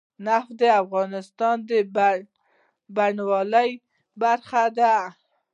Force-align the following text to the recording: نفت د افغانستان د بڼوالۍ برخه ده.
نفت 0.25 0.51
د 0.61 0.63
افغانستان 0.83 1.55
د 1.69 1.71
بڼوالۍ 2.95 3.71
برخه 4.21 4.63
ده. 4.77 4.95